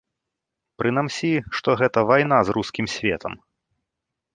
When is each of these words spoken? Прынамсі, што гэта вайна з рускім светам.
Прынамсі, 0.83 1.31
што 1.59 1.69
гэта 1.83 2.05
вайна 2.13 2.37
з 2.49 2.59
рускім 2.59 2.85
светам. 2.99 3.33